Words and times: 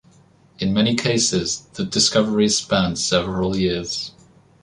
In 0.57 0.73
many 0.73 0.95
cases, 0.95 1.67
the 1.73 1.85
discoveries 1.85 2.57
spanned 2.57 2.97
several 2.97 3.55
years. 3.55 4.13